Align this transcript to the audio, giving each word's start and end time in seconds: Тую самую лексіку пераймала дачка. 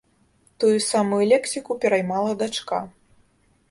Тую 0.63 0.71
самую 0.91 1.21
лексіку 1.33 1.79
пераймала 1.87 2.31
дачка. 2.45 2.85